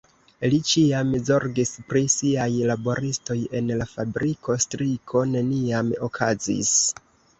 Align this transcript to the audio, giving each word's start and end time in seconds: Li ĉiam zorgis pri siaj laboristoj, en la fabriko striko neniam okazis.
Li 0.51 0.59
ĉiam 0.69 1.11
zorgis 1.27 1.73
pri 1.91 2.01
siaj 2.15 2.47
laboristoj, 2.71 3.37
en 3.59 3.69
la 3.83 3.87
fabriko 3.93 4.57
striko 4.65 5.23
neniam 5.35 5.93
okazis. 6.09 6.73